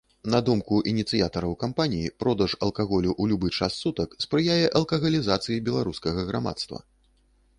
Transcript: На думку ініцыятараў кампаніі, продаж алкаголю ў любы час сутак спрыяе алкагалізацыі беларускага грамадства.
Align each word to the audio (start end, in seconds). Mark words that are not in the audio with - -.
На 0.33 0.37
думку 0.45 0.75
ініцыятараў 0.91 1.51
кампаніі, 1.63 2.13
продаж 2.23 2.55
алкаголю 2.69 3.11
ў 3.21 3.33
любы 3.33 3.47
час 3.57 3.77
сутак 3.83 4.15
спрыяе 4.27 4.65
алкагалізацыі 4.79 5.61
беларускага 5.67 6.19
грамадства. 6.31 6.83